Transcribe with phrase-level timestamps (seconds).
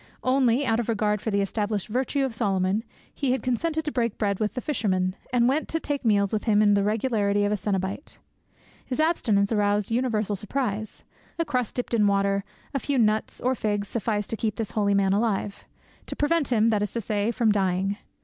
[0.23, 4.17] Only, out of regard for the established virtue of Solomon, he had consented to break
[4.17, 7.51] bread with the fisherman, and went to take meals with him with the regularity of
[7.51, 8.17] a cenobite.
[8.83, 11.03] His abstinence aroused universal surprise:
[11.37, 12.43] a crust dipped in water,
[12.73, 16.81] a few nuts or figs sufficed to keep this holy man alive—to prevent him, that
[16.81, 17.97] is to say, from dying.